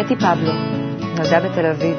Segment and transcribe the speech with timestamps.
[0.00, 0.52] בטי פבלו
[1.16, 1.96] נולדה בתל אביב.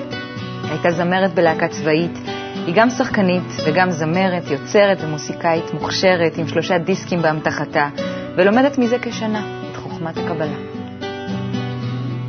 [0.69, 2.19] הייתה זמרת בלהקה צבאית.
[2.65, 7.89] היא גם שחקנית וגם זמרת, יוצרת ומוסיקאית מוכשרת עם שלושה דיסקים באמתחתה,
[8.37, 9.41] ולומדת מזה כשנה
[9.71, 10.57] את חוכמת הקבלה.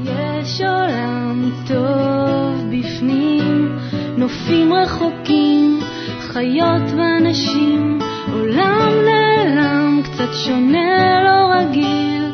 [0.02, 3.78] יש עולם טוב בפנים,
[4.16, 5.80] נופים רחוקים,
[6.20, 7.98] חיות ואנשים,
[8.32, 12.32] עולם נעלם, קצת שונה, לא רגיל,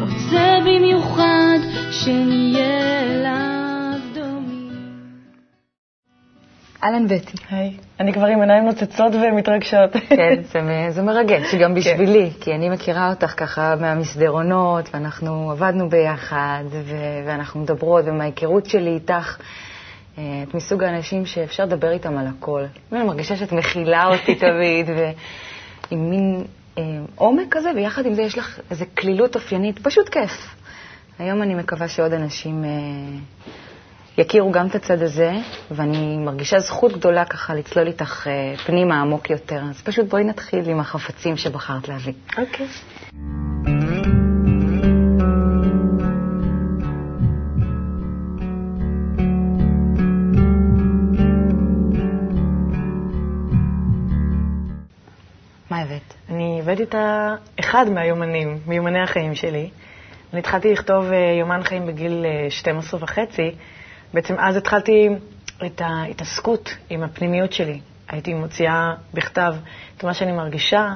[0.00, 1.39] רוצה במיוחד
[2.04, 4.72] שנהיה אליו דומים.
[6.84, 7.36] אהלן בטי.
[7.50, 7.76] היי.
[8.00, 9.92] אני כבר עם עיניים נוצצות ומתרגשות.
[10.08, 10.60] כן, זה,
[10.90, 17.60] זה מרגש, גם בשבילי, כי אני מכירה אותך ככה מהמסדרונות, ואנחנו עבדנו ביחד, ו- ואנחנו
[17.60, 19.36] מדברות, ומההיכרות שלי איתך,
[20.18, 22.64] אה, את מסוג האנשים שאפשר לדבר איתם על הכל.
[22.92, 26.44] ואני מרגישה שאת מכילה אותי תמיד, ועם מין
[26.78, 26.82] אה,
[27.16, 30.60] עומק כזה, ויחד עם זה יש לך איזו קלילות אופיינית, פשוט כיף.
[31.20, 32.68] היום אני מקווה שעוד אנשים אה,
[34.18, 35.32] יכירו גם את הצד הזה,
[35.70, 39.62] ואני מרגישה זכות גדולה ככה לצלול איתך אה, פנימה עמוק יותר.
[39.70, 42.12] אז פשוט בואי נתחיל עם החפצים שבחרת להביא.
[42.38, 42.66] אוקיי.
[55.70, 56.14] מה הבאת?
[56.30, 59.70] אני הבאתי את ה- אחד מהיומנים, מיומני החיים שלי.
[60.32, 63.50] אני התחלתי לכתוב אה, יומן חיים בגיל אה, 12 וחצי.
[64.14, 65.08] בעצם אז התחלתי
[65.66, 67.80] את ההתעסקות עם הפנימיות שלי.
[68.08, 69.54] הייתי מוציאה בכתב
[69.96, 70.94] את מה שאני מרגישה.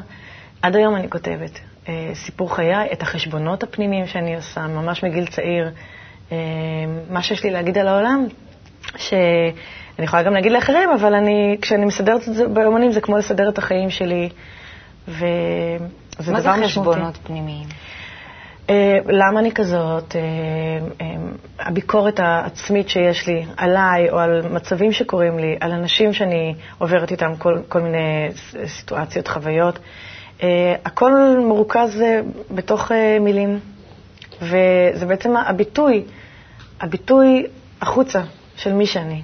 [0.62, 5.70] עד היום אני כותבת אה, סיפור חיי, את החשבונות הפנימיים שאני עושה, ממש מגיל צעיר.
[6.32, 6.36] אה,
[7.10, 8.26] מה שיש לי להגיד על העולם,
[8.96, 13.48] שאני יכולה גם להגיד לאחרים, אבל אני, כשאני מסדרת את זה ביומנים, זה כמו לסדר
[13.48, 14.28] את החיים שלי.
[15.08, 15.22] וזה
[16.18, 16.68] מה זה דבר משמעותי.
[16.68, 17.68] חשבונות פנימיים?
[18.70, 20.16] אה, למה אני כזאת?
[20.16, 20.20] אה,
[21.00, 21.06] אה,
[21.58, 27.36] הביקורת העצמית שיש לי עליי, או על מצבים שקורים לי, על אנשים שאני עוברת איתם
[27.38, 28.28] כל, כל מיני
[28.66, 29.78] סיטואציות, חוויות.
[30.84, 31.12] הכל
[31.48, 32.02] מרוכז
[32.50, 32.90] בתוך
[33.20, 33.60] מילים,
[34.42, 36.04] וזה בעצם הביטוי,
[36.80, 37.46] הביטוי
[37.80, 38.22] החוצה
[38.56, 39.22] של מי שאני.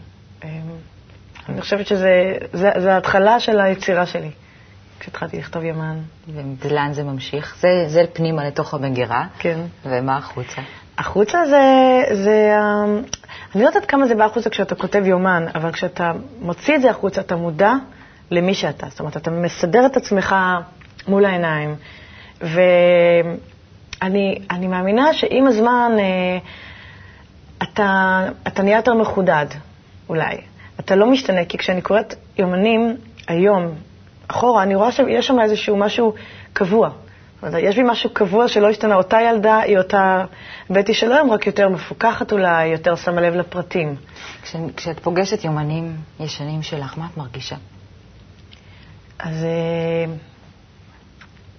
[1.49, 4.31] אני חושבת שזה זה, זה ההתחלה של היצירה שלי,
[5.01, 5.99] כשהתחלתי לכתוב יומן.
[6.59, 7.57] ולאן זה ממשיך?
[7.61, 9.61] זה, זה פנימה לתוך המגירה, כן.
[9.87, 10.63] ומה החוצה?
[10.99, 11.65] החוצה זה,
[12.15, 12.85] זה, אה,
[13.55, 16.91] אני לא יודעת כמה זה בא החוצה כשאתה כותב יומן, אבל כשאתה מוציא את זה
[16.91, 17.73] החוצה, אתה מודע
[18.31, 18.87] למי שאתה.
[18.91, 20.37] זאת אומרת, אתה מסדר את עצמך
[21.09, 21.75] מול העיניים.
[22.41, 26.39] ואני אני מאמינה שעם הזמן אה,
[27.63, 29.47] אתה, אתה נהיה יותר מחודד,
[30.09, 30.37] אולי.
[30.81, 32.97] אתה לא משתנה, כי כשאני קוראת יומנים
[33.29, 33.75] היום,
[34.31, 36.15] אחורה, אני רואה שיש שם איזשהו משהו
[36.53, 36.91] קבוע.
[37.59, 38.95] יש בי משהו קבוע שלא השתנה.
[38.95, 40.25] אותה ילדה היא אותה
[40.71, 43.97] בטי של היום, רק יותר מפוקחת אולי, יותר שמה לב לפרטים.
[44.43, 47.57] כש, כשאת פוגשת יומנים ישנים שלך, מה את מרגישה?
[49.19, 50.13] אז אה,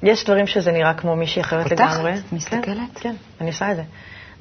[0.03, 1.93] יש דברים שזה נראה כמו מישהי אחרת פותחת?
[1.95, 2.13] לגמרי.
[2.31, 2.63] מסתכלת?
[2.65, 3.83] כן, כן, אני עושה את זה.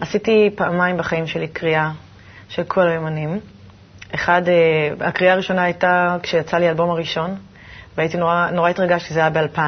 [0.00, 1.90] עשיתי פעמיים בחיים שלי קריאה
[2.48, 3.40] של כל היומנים.
[4.14, 7.36] אחד, אה, הקריאה הראשונה הייתה כשיצא לי האלבום הראשון,
[7.96, 9.60] והייתי נורא, נורא התרגשתי, זה היה ב-2000,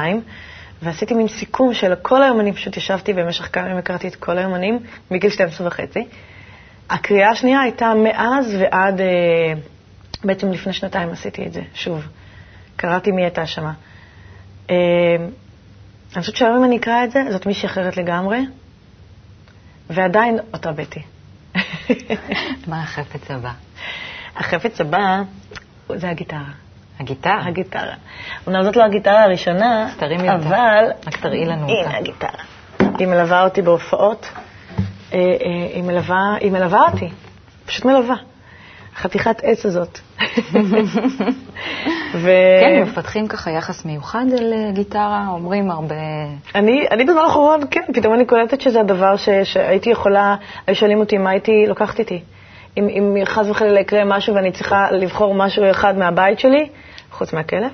[0.81, 4.79] ועשיתי מין סיכום של כל היומנים, פשוט ישבתי במשך כמה ימים, הקראתי את כל היומנים,
[5.11, 6.07] מגיל 12 וחצי.
[6.89, 9.07] הקריאה השנייה הייתה מאז ועד, אה,
[10.23, 12.07] בעצם לפני שנתיים עשיתי את זה, שוב.
[12.75, 13.73] קראתי מי הייתה שמה.
[14.69, 14.75] אה,
[16.13, 18.39] אני חושבת שהיום אם אני אקרא את זה, זאת מישהי אחרת לגמרי,
[19.89, 21.01] ועדיין אותה בטי.
[22.67, 23.51] מה החפץ הבא?
[24.35, 25.21] החפץ הבא
[25.95, 26.51] זה הגיטרה.
[27.03, 27.45] הגיטרה?
[27.45, 27.93] הגיטרה.
[28.47, 29.89] אומנם זאת לא הגיטרה הראשונה.
[30.35, 30.85] אבל...
[31.07, 31.97] רק תראי לנו הנה אותה.
[31.97, 32.43] הגיטרה.
[32.99, 34.29] היא מלווה אותי בהופעות.
[35.13, 37.09] אה, אה, היא מלווה, היא מלווה אותי,
[37.65, 38.15] פשוט מלווה.
[38.95, 39.99] חתיכת עץ הזאת.
[42.21, 42.31] ו...
[42.61, 45.95] כן, מפתחים ככה יחס מיוחד אל אה, גיטרה, אומרים הרבה...
[46.55, 50.35] אני, אני בזמן האחרון, כן, פתאום אני קולטת שזה הדבר ש, שהייתי יכולה,
[50.67, 52.21] היו שואלים אותי מה הייתי לוקחת איתי.
[52.77, 56.69] אם, אם חס וחלילה יקרה משהו ואני צריכה לבחור משהו אחד מהבית שלי,
[57.13, 57.71] חוץ מהכלב,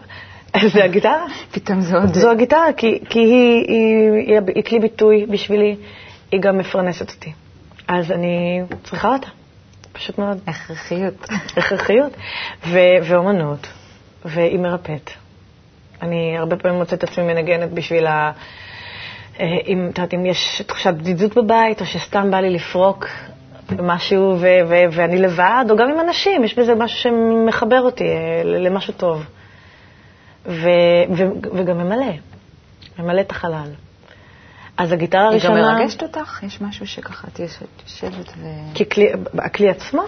[0.74, 1.26] זה הגיטרה.
[1.52, 2.14] פתאום זה עוד...
[2.14, 5.76] זו הגיטרה, כי, כי היא, היא, היא, היא כלי ביטוי בשבילי,
[6.32, 7.34] היא גם מפרנסת אותי.
[7.88, 9.28] אז אני צריכה אותה,
[9.94, 10.40] פשוט מאוד.
[10.48, 11.28] הכרחיות.
[11.58, 12.14] הכרחיות,
[12.68, 13.68] ו- ואומנות,
[14.26, 15.10] והיא מרפאת.
[16.02, 18.32] אני הרבה פעמים מוצאת את עצמי מנגנת בשביל ה...
[19.40, 23.08] אה, אם, את יודעת, אם יש תחושת בדידות בבית, או שסתם בא לי לפרוק
[23.77, 28.42] משהו ו- ו- ואני לבד, או גם עם אנשים, יש בזה משהו שמחבר אותי אה,
[28.44, 29.25] למשהו טוב.
[30.45, 30.69] ו-
[31.18, 32.13] ו- וגם ממלא,
[33.00, 33.69] ממלא את החלל.
[34.77, 35.56] אז הגיטרה הראשונה...
[35.56, 36.44] היא גם מרגשת אותך?
[36.44, 38.45] יש משהו שככה את יושבת ו...
[38.92, 39.07] כלי,
[39.38, 40.04] הכלי עצמו?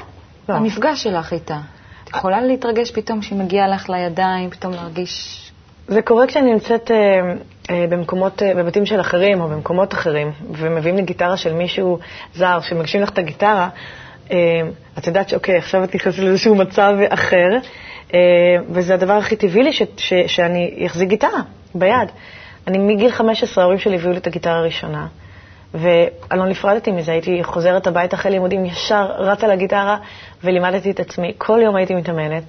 [0.49, 0.55] לא.
[0.55, 1.59] המפגש שלך איתה.
[2.03, 5.50] את יכולה להתרגש פתאום כשהיא מגיעה לך לידיים, פתאום להרגיש...
[5.91, 6.97] זה קורה כשאני נמצאת אה,
[7.69, 11.99] אה, במקומות, אה, בבתים של אחרים או במקומות אחרים, ומביאים לי גיטרה של מישהו
[12.35, 13.69] זר, שמגשים לך את הגיטרה,
[14.31, 14.37] אה,
[14.97, 17.49] את יודעת שאוקיי, עכשיו את נכנסת לאיזשהו מצב אחר,
[18.13, 18.19] אה,
[18.69, 21.41] וזה הדבר הכי טבעי לי ש, ש, שאני אחזיק גיטרה
[21.75, 22.09] ביד.
[22.67, 25.07] אני מגיל 15, ההורים שלי הביאו לי את הגיטרה הראשונה,
[25.73, 29.97] ואני לא נפרדתי מזה, הייתי חוזרת הביתה אחרי לימודים, ישר רצה לגיטרה
[30.43, 31.33] ולימדתי את עצמי.
[31.37, 32.43] כל יום הייתי מתאמנת,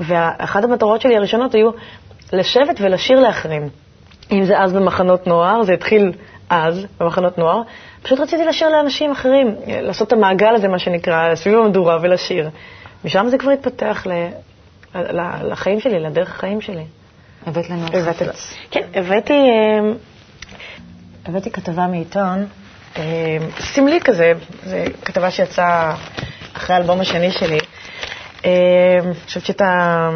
[0.00, 1.70] ואחת המטרות שלי הראשונות היו
[2.32, 3.68] לשבת ולשיר לאחרים.
[4.32, 6.12] אם זה אז במחנות נוער, זה התחיל
[6.50, 7.60] אז במחנות נוער,
[8.02, 12.50] פשוט רציתי לשיר לאנשים אחרים, לעשות את המעגל הזה, מה שנקרא, סביב המדורה ולשיר.
[13.04, 14.28] משם זה כבר התפתח ל...
[15.42, 16.84] לחיים שלי, לדרך החיים שלי.
[17.46, 18.54] הבאת לנו חפץ.
[18.70, 19.92] כן, הבאתי, אה,
[21.26, 22.46] הבאתי כתבה מעיתון,
[22.96, 23.02] אה,
[23.60, 24.32] סמלי כזה,
[24.64, 25.94] זו כתבה שיצאה
[26.56, 27.58] אחרי האלבום השני שלי.
[28.44, 28.50] אה,
[29.04, 30.08] אני חושבת שאתה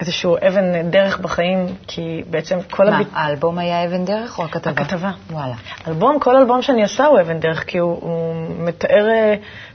[0.00, 2.90] איזשהו אבן דרך בחיים, כי בעצם כל...
[2.90, 3.08] מה, הביט...
[3.12, 4.82] האלבום היה אבן דרך או הכתבה?
[4.82, 5.10] הכתבה.
[5.30, 5.54] וואלה.
[5.88, 9.06] אלבום, כל אלבום שאני עושה הוא אבן דרך, כי הוא, הוא מתאר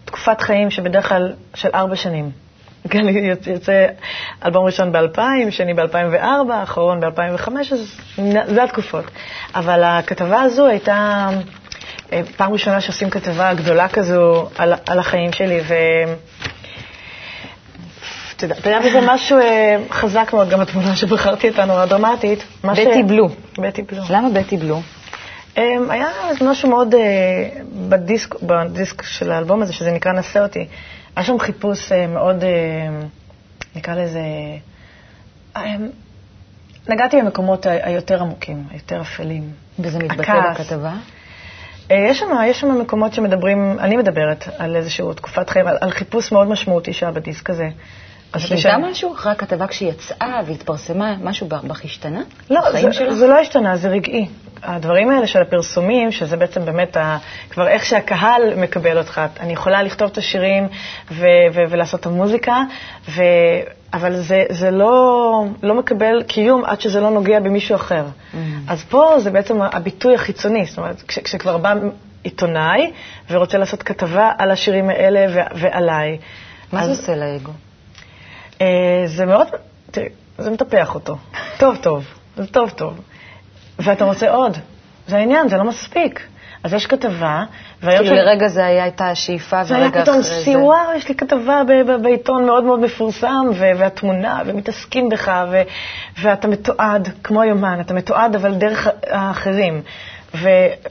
[0.06, 2.32] תקופת חיים שבדרך כלל של ארבע שנים.
[2.92, 3.02] כן,
[3.48, 3.86] יוצא
[4.46, 8.02] אלבום ראשון ב-2000, שני ב-2004, אחרון ב-2005, אז
[8.48, 9.06] זה התקופות.
[9.56, 11.30] אבל הכתבה הזו הייתה
[12.14, 15.74] אה, פעם ראשונה שעושים כתבה גדולה כזו על, על החיים שלי, ו...
[18.44, 22.44] אתה יודע, בזה משהו אה, חזק מאוד, גם התמונה שבחרתי אותה נורא דרמטית.
[22.64, 23.04] בטי.
[23.04, 23.30] בלו.
[23.60, 24.04] בטי בלו.
[24.10, 24.82] למה בטי בלו?
[25.58, 26.08] אמ, היה
[26.42, 27.00] משהו מאוד אה,
[27.90, 30.68] בדיסק, בדיסק של האלבום הזה, שזה נקרא נשא אותי.
[31.16, 32.44] היה שם חיפוש אה, מאוד,
[33.76, 34.22] נקרא לזה,
[36.90, 39.52] נגעתי במקומות היותר עמוקים, היותר אפלים.
[39.80, 40.94] וזה מתבטא בכתבה?
[41.90, 46.32] יש שם, יש שם מקומות שמדברים, אני מדברת על איזושהי תקופת חיים, על, על חיפוש
[46.32, 47.70] מאוד משמעותי שהיה בדיסק הזה.
[48.34, 51.16] השתנתה משהו אחרי הכתבה כשהיא יצאה והתפרסמה?
[51.22, 52.22] משהו בך השתנה?
[52.50, 54.28] לא, זה, זה לא השתנה, זה רגעי.
[54.64, 57.18] הדברים האלה של הפרסומים, שזה בעצם באמת ה,
[57.50, 59.22] כבר איך שהקהל מקבל אותך.
[59.40, 60.68] אני יכולה לכתוב את השירים
[61.12, 62.64] ו, ו, ולעשות את המוזיקה,
[63.10, 63.24] ו,
[63.94, 68.06] אבל זה, זה לא, לא מקבל קיום עד שזה לא נוגע במישהו אחר.
[68.06, 68.38] Mm.
[68.68, 71.74] אז פה זה בעצם הביטוי החיצוני, זאת אומרת, כש, כשכבר בא
[72.24, 72.92] עיתונאי
[73.30, 76.18] ורוצה לעשות כתבה על השירים האלה ו, ועליי.
[76.74, 77.52] מה אז, זה עושה לאגו?
[78.62, 79.48] אה, זה מאוד,
[79.92, 81.18] תראי, זה מטפח אותו.
[81.58, 82.06] טוב, טוב,
[82.36, 83.00] זה טוב, טוב.
[83.80, 84.58] ואתה רוצה עוד.
[85.08, 86.28] זה העניין, זה לא מספיק.
[86.64, 87.44] אז יש כתבה,
[87.84, 88.04] והיום...
[88.04, 89.90] כאילו לרגע זה היה, הייתה השאיפה, ורגע אחרי זה...
[89.90, 91.62] זה היה פתאום שיא, וואו, יש לי כתבה
[92.02, 95.32] בעיתון מאוד מאוד מפורסם, והתמונה, ומתעסקים בך,
[96.22, 99.82] ואתה מתועד, כמו יומן, אתה מתועד, אבל דרך האחרים.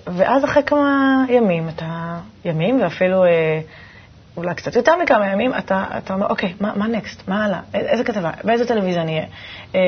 [0.07, 2.17] ואז אחרי כמה ימים, אתה...
[2.45, 3.25] ימים, ואפילו...
[3.25, 3.61] אה,
[4.41, 7.29] אולי קצת יותר מכמה ימים, אתה, אתה אומר, אוקיי, מה, נקסט?
[7.29, 7.61] מה הלאה?
[7.75, 8.31] איזה כתבה?
[8.45, 9.27] באיזה טלוויזיה אני אהיה?
[9.75, 9.81] אה,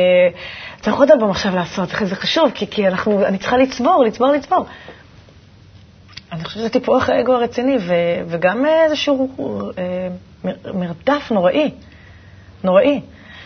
[0.81, 4.67] צריך עוד אלבום עכשיו לעשות, זה חשוב, כי, כי אנחנו, אני צריכה לצבור, לצבור, לצבור.
[6.33, 7.95] אני חושבת שזה טיפוח האגו הרציני, ו,
[8.27, 9.29] וגם איזשהו
[9.79, 10.09] אה,
[10.75, 11.71] מרדף נוראי,
[12.65, 13.01] נוראי,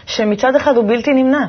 [0.07, 1.47] שמצד אחד הוא בלתי נמנע.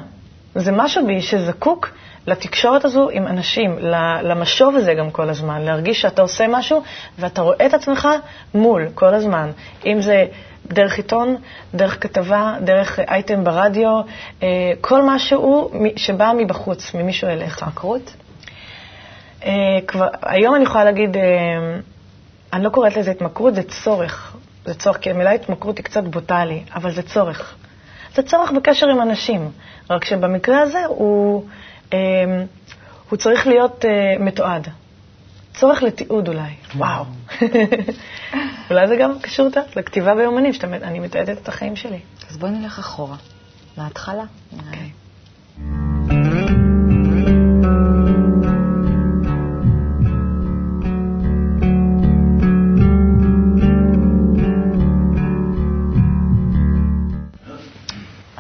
[0.58, 1.90] זה משהו בי שזקוק
[2.28, 3.78] לתקשורת הזו עם אנשים,
[4.24, 6.84] למשוב הזה גם כל הזמן, להרגיש שאתה עושה משהו
[7.20, 8.08] ואתה רואה את עצמך
[8.54, 9.52] מול כל הזמן.
[9.86, 10.26] אם זה
[10.68, 11.36] דרך עיתון,
[11.76, 14.02] דרך כתבה, דרך אייטם ברדיו,
[14.44, 14.48] אה,
[14.82, 17.64] כל משהו שבא מבחוץ, ממישהו אליך.
[17.64, 18.14] התמכרות?
[19.46, 19.52] אה,
[19.88, 21.24] כבר, היום אני יכולה להגיד, אה,
[22.54, 24.36] אני לא קוראת לזה התמכרות, זה צורך.
[24.66, 27.56] זה צורך, כי המילה התמכרות היא קצת בוטלי, אבל זה צורך.
[28.18, 29.52] זה צורך בקשר עם אנשים,
[29.90, 31.46] רק שבמקרה הזה הוא...
[31.94, 31.98] אמ,
[33.10, 34.68] הוא צריך להיות uh, מתועד.
[35.54, 36.50] צורך לתיעוד אולי.
[36.76, 37.06] וואו.
[38.70, 42.00] אולי זה גם קשור לכתיבה ביומנים, שאני מתעדת את החיים שלי.
[42.30, 43.16] אז בואי נלך אחורה,
[43.78, 44.24] להתחלה.
[44.54, 44.90] אוקיי.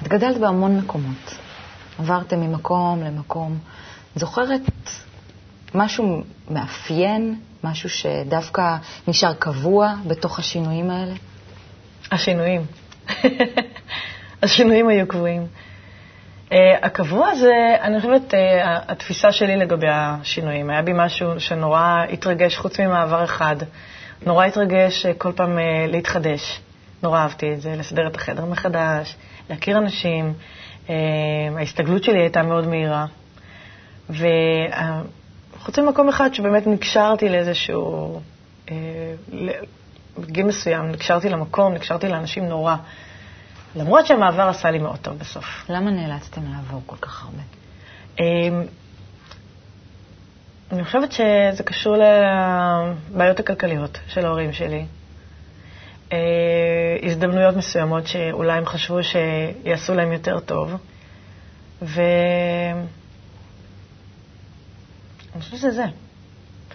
[0.07, 1.35] גדלת בהמון מקומות.
[1.99, 3.57] עברתם ממקום למקום.
[4.15, 4.61] זוכרת
[5.75, 11.13] משהו מאפיין, משהו שדווקא נשאר קבוע בתוך השינויים האלה?
[12.11, 12.61] השינויים.
[14.43, 15.47] השינויים היו קבועים.
[16.49, 18.35] Uh, הקבוע זה, אני חושבת, uh,
[18.87, 20.69] התפיסה שלי לגבי השינויים.
[20.69, 23.55] היה בי משהו שנורא התרגש, חוץ ממעבר אחד.
[24.25, 25.61] נורא התרגש uh, כל פעם uh,
[25.91, 26.59] להתחדש.
[27.03, 29.15] נורא אהבתי את זה, לסדר את החדר מחדש,
[29.49, 30.33] להכיר אנשים,
[30.89, 30.95] אה,
[31.57, 33.05] ההסתגלות שלי הייתה מאוד מהירה.
[34.09, 34.27] ו...
[35.59, 38.19] חוץ ממקום אחד שבאמת נקשרתי לאיזשהו...
[38.71, 38.75] אה,
[40.19, 42.75] בגיל מסוים נקשרתי למקום, נקשרתי לאנשים נורא.
[43.75, 45.45] למרות שהמעבר עשה לי מאוד טוב בסוף.
[45.69, 47.41] למה נאלצתם לעבור כל כך הרבה?
[48.19, 48.63] אמ,
[50.71, 54.85] אני חושבת שזה קשור לבעיות הכלכליות של ההורים שלי.
[56.13, 56.17] אה,
[57.03, 60.75] הזדמנויות מסוימות שאולי הם חשבו שיעשו להם יותר טוב.
[61.81, 62.01] ו...
[65.35, 65.85] אני חושבת שזה זה.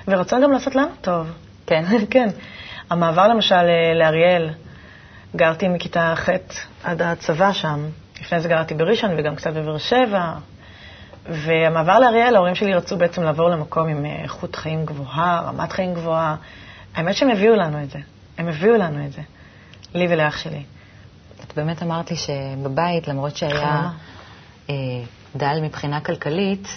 [0.08, 1.30] ורצון גם לעשות לנו טוב.
[1.66, 1.84] כן.
[2.10, 2.28] כן.
[2.90, 3.62] המעבר למשל
[3.94, 4.50] לאריאל,
[5.36, 6.28] גרתי מכיתה ח'
[6.84, 7.86] עד הצבא שם.
[8.20, 10.32] לפני זה גרתי בראשון וגם קצת בבאר שבע.
[11.28, 16.36] והמעבר לאריאל, ההורים שלי רצו בעצם לעבור למקום עם איכות חיים גבוהה, רמת חיים גבוהה.
[16.94, 17.98] האמת שהם הביאו לנו את זה.
[18.42, 19.22] הם הביאו לנו את זה,
[19.94, 20.62] לי ולאח שלי.
[21.44, 23.90] את באמת אמרת לי שבבית, למרות שהיה
[24.70, 24.74] אה,
[25.36, 26.68] דל מבחינה כלכלית,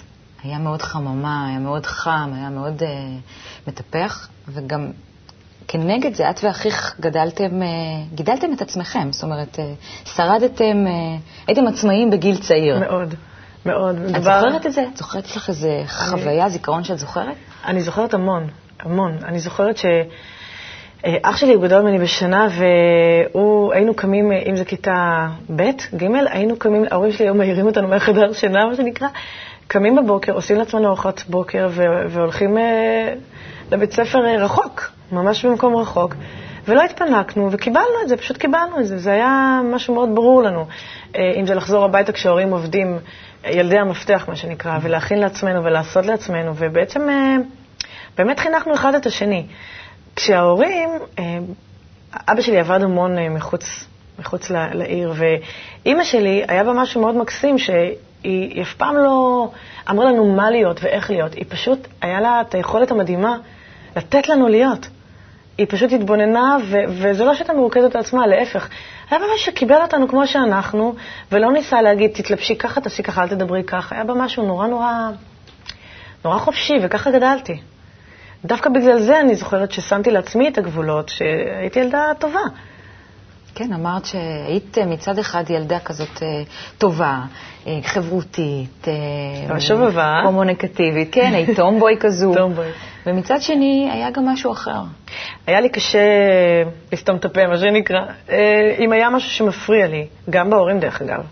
[0.44, 2.88] היה מאוד חממה, היה מאוד חם, היה מאוד אה,
[3.68, 4.92] מטפח, וגם
[5.68, 7.68] כנגד זה, את ואחיך גדלתם, אה,
[8.14, 9.74] גידלתם את עצמכם, זאת אומרת, אה,
[10.06, 11.18] שרדתם, אה,
[11.48, 12.80] הייתם עצמאיים בגיל צעיר.
[12.80, 13.16] מאוד,
[13.66, 13.96] מאוד.
[13.96, 14.42] את מדבר...
[14.42, 14.86] זוכרת את זה?
[14.94, 17.36] את זוכרת לך איזה חוויה, זיכרון שאת זוכרת?
[17.66, 18.48] אני זוכרת המון,
[18.80, 19.18] המון.
[19.24, 19.86] אני זוכרת ש...
[21.22, 22.48] אח שלי הוא גדול ממני בשנה,
[23.32, 27.88] והוא, היינו קמים, אם זה כיתה ב', ג', היינו קמים, ההורים שלי היו מעירים אותנו
[27.88, 29.08] מהחדר שינה, מה שנקרא,
[29.68, 31.70] קמים בבוקר, עושים לעצמנו ארוחת בוקר
[32.10, 32.58] והולכים
[33.72, 34.96] לבית ספר רחוק.
[35.12, 36.16] ממש במקום רחוק,
[36.68, 38.98] ולא התפנקנו, וקיבלנו את זה, פשוט קיבלנו את זה.
[38.98, 40.66] זה היה משהו מאוד ברור לנו.
[41.16, 43.00] אה, אם זה לחזור הביתה כשההורים עובדים,
[43.46, 47.36] ילדי המפתח, מה שנקרא, ולהכין לעצמנו ולעשות לעצמנו, ובעצם אה,
[48.18, 49.46] באמת חינכנו אחד את השני.
[50.16, 51.38] כשההורים, אה,
[52.14, 53.86] אבא שלי עבד המון מחוץ,
[54.20, 59.50] מחוץ לעיר, ואימא שלי, היה בה משהו מאוד מקסים, שהיא אף פעם לא
[59.90, 63.38] אמרה לנו מה להיות ואיך להיות, היא פשוט, היה לה את היכולת המדהימה
[63.96, 64.88] לתת לנו להיות.
[65.58, 68.70] היא פשוט התבוננה, ו- וזה לא שהייתה מרוכזת על עצמה, להפך.
[69.10, 70.96] היה ממש שקיבל אותנו כמו שאנחנו,
[71.32, 73.96] ולא ניסה להגיד, תתלבשי ככה, תעשי ככה, אל תדברי ככה.
[73.96, 75.10] היה בה משהו נורא נורא,
[76.26, 77.62] נורא חופשי, וככה גדלתי.
[78.46, 82.40] דווקא בגלל זה אני זוכרת ששמתי לעצמי את הגבולות, שהייתי ילדה טובה.
[83.56, 86.28] כן, אמרת שהיית מצד אחד ילדה כזאת אה,
[86.78, 87.20] טובה,
[87.68, 90.20] אה, חברותית, אה, שובבה.
[90.24, 92.34] קומוניקטיבית, כן, היית טומבוי כזו.
[92.36, 92.66] טומבוי.
[93.06, 94.80] ומצד שני, היה גם משהו אחר.
[95.48, 96.00] היה לי קשה
[96.94, 98.00] לסתום את הפה, מה שנקרא.
[98.80, 101.24] אם היה משהו שמפריע לי, גם בהורים דרך אגב,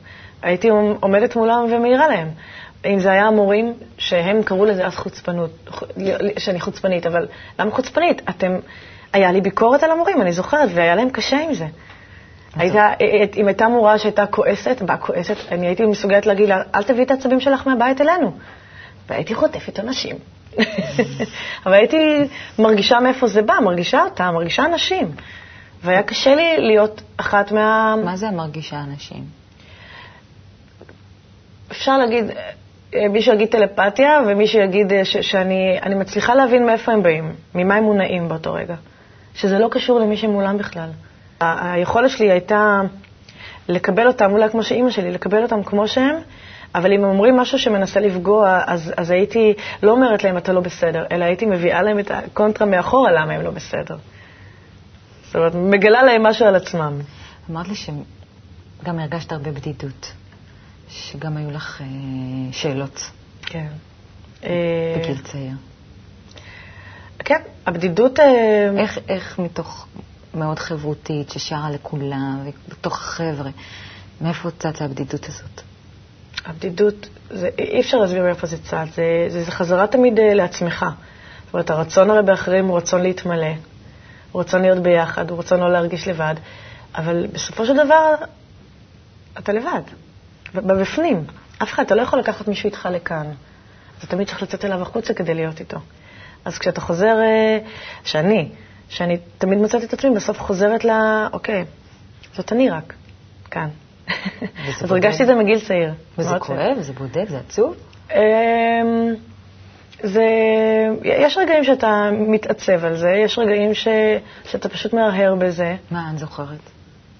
[0.41, 0.69] הייתי
[0.99, 2.27] עומדת מולם ומעירה להם.
[2.85, 5.69] אם זה היה המורים, שהם קראו לזה אז חוצפנות,
[6.37, 7.27] שאני חוצפנית, אבל
[7.59, 8.21] למה חוצפנית?
[8.29, 8.51] אתם,
[9.13, 11.65] היה לי ביקורת על המורים, אני זוכרת, והיה להם קשה עם זה.
[12.55, 16.61] הייתה, אה, אה, אם הייתה מורה שהייתה כועסת, באה כועסת, אני הייתי מסוגלת להגיד לה,
[16.75, 18.37] אל תביאי את העצבים שלך מהבית אלינו.
[19.09, 20.15] והייתי חוטפת אנשים.
[21.65, 21.97] אבל הייתי
[22.59, 25.11] מרגישה מאיפה זה בא, מרגישה אותה, מרגישה אנשים.
[25.83, 27.95] והיה קשה לי להיות אחת מה...
[28.03, 29.23] מה זה מרגישה אנשים?
[31.71, 32.25] אפשר להגיד,
[33.09, 38.29] מי שיגיד טלפתיה ומי שיגיד ש- שאני מצליחה להבין מאיפה הם באים, ממה הם מונעים
[38.29, 38.75] באותו רגע.
[39.35, 40.89] שזה לא קשור למי שמולם בכלל.
[41.39, 42.81] היכולת שלי הייתה
[43.69, 46.15] לקבל אותם, אולי כמו שאימא שלי, לקבל אותם כמו שהם,
[46.75, 50.61] אבל אם הם אומרים משהו שמנסה לפגוע, אז, אז הייתי לא אומרת להם, אתה לא
[50.61, 53.95] בסדר, אלא הייתי מביאה להם את הקונטרה מאחורה, למה הם לא בסדר.
[55.25, 56.93] זאת אומרת, מגלה להם משהו על עצמם.
[57.51, 60.11] אמרת לי שגם הרגשת הרבה בדידות,
[60.93, 61.87] שגם היו לך אה,
[62.51, 63.11] שאלות.
[63.41, 63.67] כן.
[64.39, 65.51] בגיל צעיר.
[67.19, 68.19] כן, הבדידות...
[68.19, 69.87] אה, איך, איך מתוך
[70.33, 73.49] מאוד חברותית, ששרה לכולם, ובתוך החבר'ה.
[74.21, 75.61] מאיפה צצה הבדידות הזאת?
[76.45, 80.85] הבדידות, זה, אי אפשר להסביר מאיפה זה צץ, זה, זה, זה חזרה תמיד uh, לעצמך.
[81.45, 83.53] זאת אומרת, הרצון הרי באחרים הוא רצון להתמלא,
[84.31, 86.35] הוא רצון להיות ביחד, הוא רצון לא להרגיש לבד,
[86.95, 88.15] אבל בסופו של דבר,
[89.39, 89.81] אתה לבד,
[90.55, 91.23] בבפנים.
[91.63, 93.25] אף אחד, אתה לא יכול לקחת מישהו איתך לכאן.
[93.97, 95.77] אתה תמיד צריך לצאת אליו החוצה כדי להיות איתו.
[96.45, 97.57] אז כשאתה חוזר, אה,
[98.03, 98.49] שאני,
[98.89, 100.89] שאני תמיד מוצאת את עצמי, בסוף חוזרת ל...
[101.33, 101.65] אוקיי,
[102.33, 102.93] זאת אני רק,
[103.51, 103.69] כאן.
[104.81, 105.93] אז הרגשתי את זה מגיל צעיר.
[106.17, 107.75] וזה כואב, זה בודד, זה עצוב?
[108.11, 108.19] אמ,
[110.03, 110.25] זה...
[111.03, 113.87] יש רגעים שאתה מתעצב על זה, יש רגעים ש...
[114.45, 115.75] שאתה פשוט מהרהר בזה.
[115.91, 116.69] מה את זוכרת?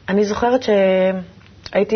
[0.09, 1.95] אני זוכרת שהייתי...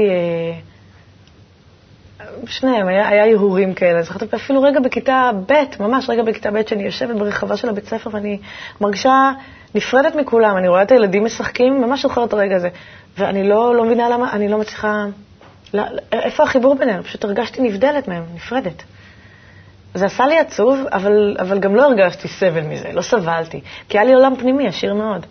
[2.47, 4.01] שניהם, היה, היה הרהורים כאלה.
[4.01, 8.09] זוכרת אפילו רגע בכיתה ב', ממש רגע בכיתה ב', שאני יושבת ברחבה של הבית ספר
[8.13, 8.39] ואני
[8.81, 9.31] מרגישה
[9.75, 10.57] נפרדת מכולם.
[10.57, 12.69] אני רואה את הילדים משחקים, ממש זוכרת את הרגע הזה.
[13.17, 15.05] ואני לא, לא מבינה למה, אני לא מצליחה...
[15.73, 17.03] לא, איפה החיבור ביניהם?
[17.03, 18.83] פשוט הרגשתי נבדלת מהם, נפרדת.
[19.93, 23.61] זה עשה לי עצוב, אבל, אבל גם לא הרגשתי סבל מזה, לא סבלתי.
[23.89, 25.25] כי היה לי עולם פנימי עשיר מאוד.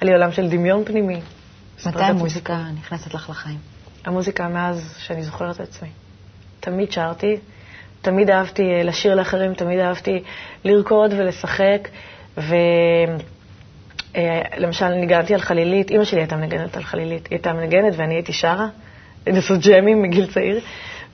[0.00, 1.20] היה לי עולם של דמיון פנימי.
[1.86, 3.58] מתי המוזיקה נכנסת לך לחיים?
[4.04, 5.88] המוזיקה מאז שאני זוכרת את עצמי.
[6.64, 7.36] תמיד שרתי,
[8.02, 10.22] תמיד אהבתי אה, לשיר לאחרים, תמיד אהבתי
[10.64, 11.88] לרקוד ולשחק,
[12.36, 12.54] ולמשל
[14.84, 18.32] אה, ניגנתי על חלילית, אימא שלי הייתה מנגנת על חלילית, היא הייתה מנגנת ואני הייתי
[18.32, 18.68] שרה,
[19.26, 20.60] לעשות ג'מים מגיל צעיר,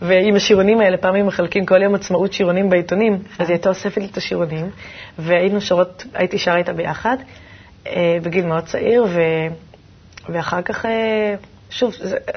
[0.03, 4.07] ועם השירונים האלה, פעמים מחלקים כל יום עצמאות שירונים בעיתונים, אז היא הייתה אוספת לי
[4.13, 4.71] את השירונים,
[5.19, 7.17] והיינו שרות, הייתי שרה איתה ביחד,
[7.87, 9.21] אה, בגיל מאוד צעיר, ו...
[10.29, 10.85] ואחר כך,
[11.71, 11.95] שוב,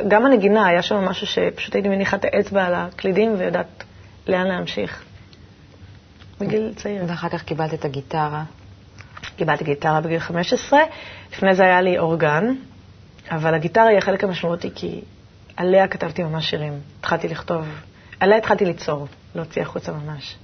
[0.07, 3.83] גם הנגינה, היה שם משהו שפשוט הייתי מניחה את האצבע על הקלידים ויודעת
[4.27, 5.03] לאן להמשיך.
[6.39, 7.03] בגיל צעיר.
[7.07, 8.43] ואחר כך קיבלת את הגיטרה.
[9.35, 10.79] קיבלתי גיטרה בגיל 15,
[11.31, 12.55] לפני זה היה לי אורגן,
[13.31, 15.01] אבל הגיטרה היא החלק המשמעותי כי
[15.57, 16.79] עליה כתבתי ממש שירים.
[16.99, 17.67] התחלתי לכתוב,
[18.19, 20.35] עליה התחלתי ליצור, להוציא החוצה ממש.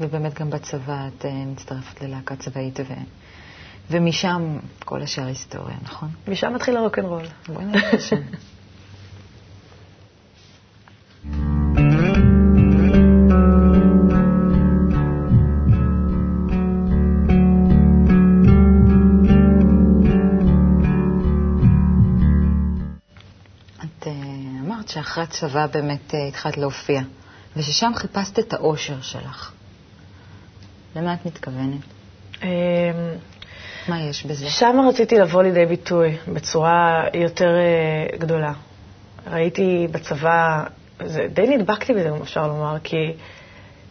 [0.00, 2.92] ובאמת גם בצבא את uh, מצטרפת ללהקה צבאית, ו...
[3.90, 6.08] ומשם כל השאר היסטוריה, נכון?
[6.28, 7.24] משם מתחיל הרוקנרול.
[7.48, 8.22] בואי נראה לשם.
[24.96, 27.02] שאחרי הצבא באמת uh, התחלת להופיע,
[27.56, 29.52] וששם חיפשת את האושר שלך.
[30.96, 31.80] למה את מתכוונת?
[33.88, 34.50] מה יש בזה?
[34.50, 38.52] שם רציתי לבוא לידי ביטוי בצורה יותר uh, גדולה.
[39.30, 40.64] ראיתי בצבא,
[41.04, 43.12] זה, די נדבקתי בזה, אם אפשר לומר, כי,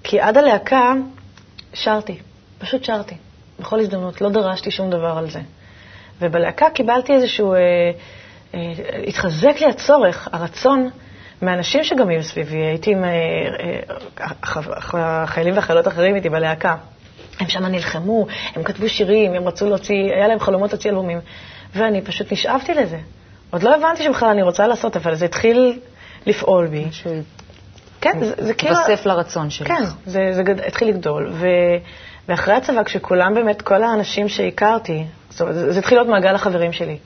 [0.03, 0.93] כי עד הלהקה
[1.73, 2.17] שרתי,
[2.57, 3.15] פשוט שרתי,
[3.59, 5.41] בכל הזדמנות, לא דרשתי שום דבר על זה.
[6.21, 7.53] ובלהקה קיבלתי איזשהו...
[7.53, 7.57] Uh,
[8.55, 10.89] אה, התחזק לי הצורך, הרצון,
[11.41, 12.57] מאנשים שגם היו סביבי.
[12.57, 13.09] הייתי עם אה,
[14.93, 16.75] אה, חיילים וחיילות אחרים איתי בלהקה.
[17.39, 18.25] הם שם נלחמו,
[18.55, 21.19] הם כתבו שירים, הם רצו להוציא, היה להם חלומות להוציא אלבומים.
[21.75, 22.99] ואני פשוט נשאבתי לזה.
[23.49, 25.79] עוד לא הבנתי שבכלל אני רוצה לעשות, אבל זה התחיל
[26.25, 26.85] לפעול בי.
[26.85, 27.11] משהו
[28.01, 28.75] כן, זה, זה כאילו...
[28.75, 29.67] התווסף לרצון שלך.
[29.67, 30.59] כן, זה, זה גד...
[30.59, 31.29] התחיל לגדול.
[31.33, 31.47] ו...
[32.27, 36.97] ואחרי הצבא, כשכולם באמת, כל האנשים שהכרתי, זאת אומרת, זה התחיל להיות מעגל החברים שלי.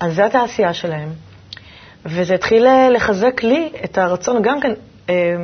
[0.00, 1.08] אז זו התעשייה שלהם.
[2.04, 4.72] וזה התחיל אה, לחזק לי את הרצון גם כן
[5.10, 5.36] אה,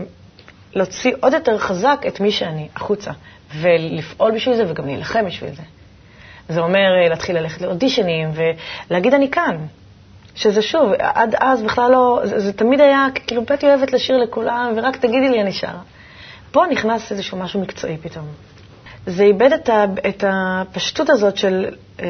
[0.75, 3.11] להוציא עוד יותר חזק את מי שאני החוצה,
[3.55, 5.63] ולפעול בשביל זה וגם להילחם בשביל זה.
[6.49, 9.57] זה אומר אה, להתחיל ללכת לאודישנים ולהגיד אני כאן.
[10.35, 14.73] שזה שוב, עד אז בכלל לא, זה, זה תמיד היה, כאילו, בטי אוהבת לשיר לכולם,
[14.77, 15.81] ורק תגידי לי, אני שרה.
[16.51, 18.27] פה נכנס איזשהו משהו מקצועי פתאום.
[19.07, 21.67] זה איבד את, ה, את הפשטות הזאת של
[22.01, 22.07] אה,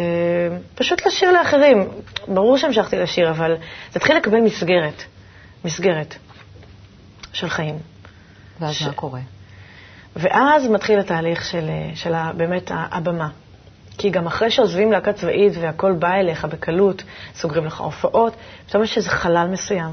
[0.75, 1.89] פשוט לשיר לאחרים.
[2.29, 3.57] ברור שהמשכתי לשיר, אבל
[3.93, 5.03] זה התחיל לקבל מסגרת,
[5.65, 6.15] מסגרת
[7.33, 7.79] של חיים.
[8.61, 8.83] ואז ש...
[8.83, 9.21] מה קורה?
[10.17, 13.29] ואז מתחיל התהליך של, של באמת הבמה.
[13.99, 17.03] כי גם אחרי שעוזבים להקה צבאית והכל בא אליך בקלות,
[17.35, 19.91] סוגרים לך הופעות, פתאום יש איזה חלל מסוים.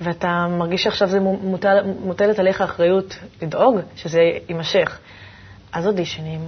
[0.00, 4.98] ואתה מרגיש שעכשיו זה מוטל, מוטלת עליך אחריות לדאוג שזה יימשך.
[5.72, 6.40] אז אודישנים,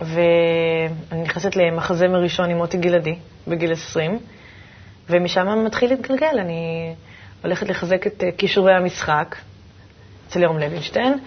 [0.00, 3.14] ואני נכנסת למחזמר ראשון עם מוטי גלעדי
[3.48, 4.18] בגיל 20,
[5.10, 6.38] ומשם מתחיל להתגלגל.
[6.38, 6.94] אני
[7.42, 9.36] הולכת לחזק את אה, כישורי המשחק
[10.28, 11.18] אצל ירום לוינשטיין,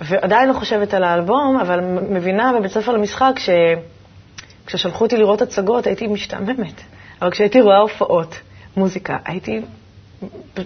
[0.00, 1.80] ועדיין לא חושבת על האלבום, אבל
[2.10, 3.50] מבינה בבית ספר למשחק ש...
[4.66, 6.80] כששלחו אותי לראות הצגות הייתי משתעממת,
[7.22, 8.40] אבל כשהייתי רואה הופעות,
[8.76, 9.60] מוזיקה, הייתי,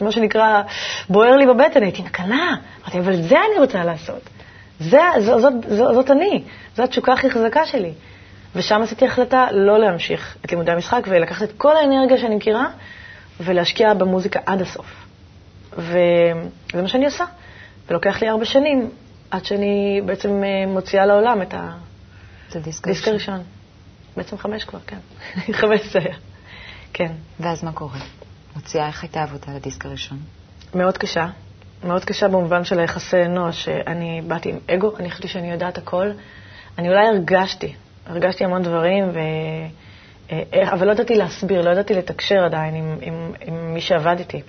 [0.01, 0.63] מה שנקרא,
[1.09, 2.55] בוער לי בבטן, הייתי נקלה.
[2.83, 4.21] אמרתי, אבל זה אני רוצה לעשות.
[4.81, 6.43] זה, זאת, זאת, זאת, זאת אני,
[6.77, 7.93] זו התשוקה הכי חזקה שלי.
[8.57, 12.67] ושם עשיתי החלטה לא להמשיך את לימודי המשחק ולקחת את כל האנרגיה שאני מכירה
[13.41, 15.07] ולהשקיע במוזיקה עד הסוף.
[15.79, 17.25] וזה מה שאני עושה.
[17.89, 18.91] ולוקח לי ארבע שנים
[19.31, 21.55] עד שאני בעצם אה, מוציאה לעולם את
[22.55, 23.43] הדיסק הראשון.
[24.17, 24.99] בעצם חמש כבר, כן.
[25.61, 26.15] חמש זה היה.
[26.93, 27.13] כן.
[27.41, 27.99] ואז מה קורה?
[28.57, 30.19] מוציאה, איך הייתה העבודה לדיסק הראשון?
[30.75, 31.27] מאוד קשה.
[31.85, 36.11] מאוד קשה במובן של היחסי אנוש, שאני באתי עם אגו, אני חשבתי שאני יודעת הכל.
[36.79, 37.75] אני אולי הרגשתי,
[38.07, 39.19] הרגשתי המון דברים, ו...
[40.33, 44.43] אה, אבל לא ידעתי להסביר, לא ידעתי לתקשר עדיין עם, עם, עם מי שעבד איתי.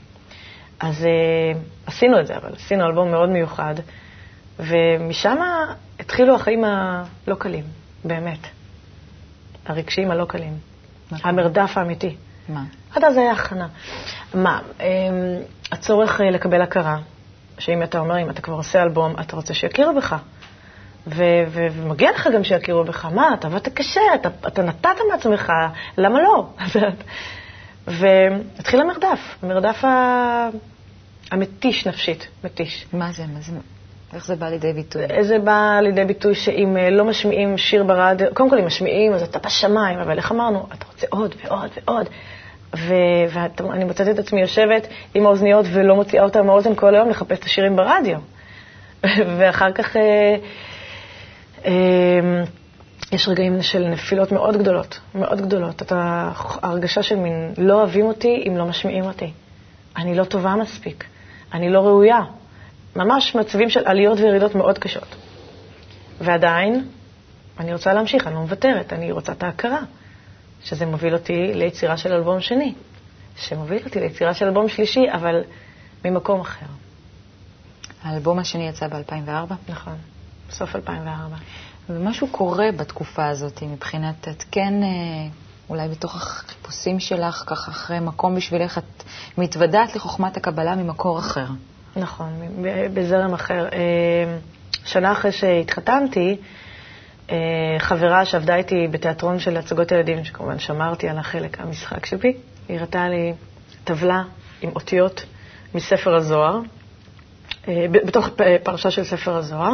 [0.79, 1.05] אז
[1.85, 3.75] עשינו את זה, אבל עשינו אלבום מאוד מיוחד,
[4.59, 5.37] ומשם
[5.99, 7.63] התחילו החיים הלא קלים,
[8.05, 8.39] באמת.
[9.65, 10.57] הרגשיים הלא קלים.
[11.11, 11.29] נכון.
[11.29, 12.15] המרדף האמיתי.
[12.49, 12.63] מה?
[12.95, 13.67] עד אז היה הכנה.
[14.33, 14.59] מה?
[14.79, 14.83] Um,
[15.71, 16.97] הצורך uh, לקבל הכרה,
[17.59, 20.15] שאם אתה אומר, אם אתה כבר עושה אלבום, אתה רוצה שיכירו בך.
[21.07, 23.05] ו- ו- ומגיע לך גם שיכירו בך.
[23.05, 25.51] מה, אתה עבדת קשה, אתה, אתה נתת מעצמך,
[25.97, 26.47] למה לא?
[27.99, 29.83] והתחיל המרדף, המרדף.
[31.31, 32.85] המתיש נפשית, מתיש.
[32.93, 33.23] מה זה?
[33.33, 33.51] מה זה?
[34.13, 35.03] איך זה בא לידי ביטוי?
[35.21, 39.21] זה בא לידי ביטוי שאם אה, לא משמיעים שיר ברדיו, קודם כל אם משמיעים אז
[39.21, 40.65] אתה בשמיים, אבל איך אמרנו?
[40.73, 42.09] אתה רוצה עוד ועוד ועוד.
[42.73, 47.43] ואני מוצאת את עצמי יושבת עם האוזניות ולא מוציאה אותה מהאוזן כל היום לחפש את
[47.43, 48.17] השירים ברדיו.
[49.37, 50.35] ואחר כך אה,
[51.65, 52.43] אה,
[53.11, 55.81] יש רגעים של נפילות מאוד גדולות, מאוד גדולות.
[55.81, 59.31] אתה, הרגשה של מין, לא אוהבים אותי אם לא משמיעים אותי.
[59.97, 61.05] אני לא טובה מספיק,
[61.53, 62.21] אני לא ראויה.
[62.95, 65.15] ממש מצבים של עליות וירידות מאוד קשות.
[66.21, 66.87] ועדיין,
[67.59, 69.79] אני רוצה להמשיך, אני לא מוותרת, אני רוצה את ההכרה.
[70.63, 72.73] שזה מוביל אותי ליצירה של אלבום שני,
[73.35, 75.43] שמוביל אותי ליצירה של אלבום שלישי, אבל
[76.05, 76.65] ממקום אחר.
[78.03, 79.53] האלבום השני יצא ב-2004?
[79.69, 79.95] נכון,
[80.49, 81.35] בסוף 2004.
[81.89, 84.87] ומשהו קורה בתקופה הזאת מבחינת, את כן, אה,
[85.69, 89.03] אולי בתוך החיפושים שלך, ככה אחרי מקום בשבילך, את
[89.37, 91.45] מתוודעת לחוכמת הקבלה ממקור אחר.
[91.99, 92.41] נכון,
[92.93, 93.65] בזרם אחר.
[93.65, 94.37] אה,
[94.85, 96.37] שנה אחרי שהתחתנתי,
[97.31, 97.35] אה,
[97.79, 102.33] חברה שעבדה איתי בתיאטרון של הצגות ילדים, שכמובן שמרתי על החלק המשחק שבי,
[102.67, 103.33] היא הראתה לי
[103.83, 104.23] טבלה
[104.61, 105.25] עם אותיות
[105.75, 106.59] מספר הזוהר,
[107.67, 108.29] אה, בתוך
[108.63, 109.73] פרשה של ספר הזוהר,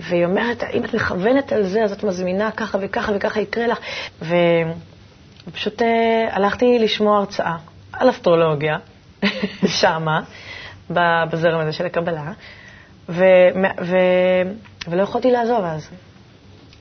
[0.00, 3.78] והיא אומרת, אם את מכוונת על זה, אז את מזמינה ככה וככה וככה יקרה לך.
[5.48, 5.82] ופשוט
[6.30, 7.56] הלכתי לשמוע הרצאה
[7.92, 8.76] על אסטרולוגיה,
[9.80, 10.20] שמה,
[10.90, 12.32] בזרם הזה של הקבלה,
[13.08, 13.24] ו,
[13.82, 13.96] ו,
[14.88, 15.88] ולא יכולתי לעזוב אז.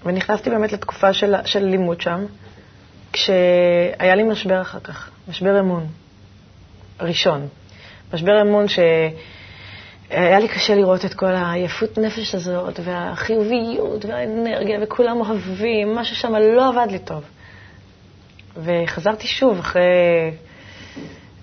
[0.05, 2.25] ונכנסתי באמת לתקופה של, של לימוד שם,
[3.13, 5.87] כשהיה לי משבר אחר כך, משבר אמון
[7.01, 7.47] ראשון.
[8.13, 15.95] משבר אמון שהיה לי קשה לראות את כל היפות נפש הזאת, והחיוביות, והאנרגיה, וכולם אוהבים,
[15.95, 17.23] משהו שם לא עבד לי טוב.
[18.57, 20.31] וחזרתי שוב אחרי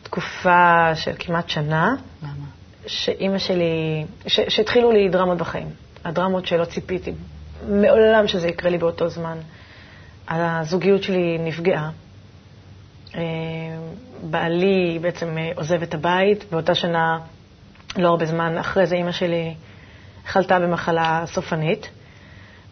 [0.02, 1.94] תקופה של כמעט שנה.
[2.86, 5.68] שאימא שלי, שהתחילו לי דרמות בחיים.
[6.04, 7.12] הדרמות שלא ציפיתי
[7.68, 9.38] מעולם שזה יקרה לי באותו זמן.
[10.28, 11.90] הזוגיות שלי נפגעה.
[13.14, 13.20] אה,
[14.22, 17.18] בעלי בעצם אה, עוזב את הבית, באותה שנה,
[17.96, 19.54] לא הרבה זמן אחרי זה, אימא שלי
[20.26, 21.88] חלתה במחלה סופנית,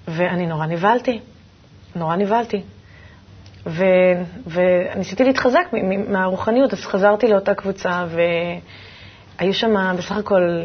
[0.08, 1.20] ואני נורא נבהלתי,
[1.94, 2.62] נורא נבהלתי.
[3.66, 3.84] ו,
[4.46, 5.66] וניסיתי להתחזק
[6.08, 8.04] מהרוחניות, אז חזרתי לאותה קבוצה,
[9.40, 10.62] והיו שם בסך הכל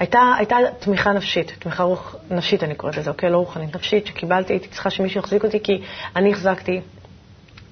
[0.00, 3.30] הייתה, הייתה תמיכה נפשית, תמיכה רוח, נפשית אני קוראת לזה, אוקיי?
[3.30, 5.82] לא רוחנית, נפשית, שקיבלתי, הייתי צריכה שמישהו יחזיק אותי, כי
[6.16, 6.80] אני החזקתי